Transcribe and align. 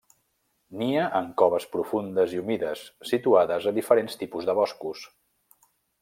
Nia 0.77 1.01
en 1.17 1.27
coves 1.41 1.67
profundes 1.75 2.33
i 2.37 2.41
humides 2.43 2.81
situades 3.09 3.67
a 3.73 3.75
diferents 3.79 4.17
tipus 4.23 4.49
de 4.49 4.55
boscos. 4.61 5.05